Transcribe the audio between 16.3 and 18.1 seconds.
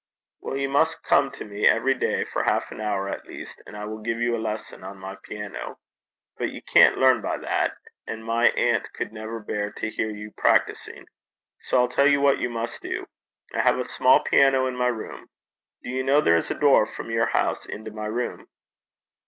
is a door from your house into my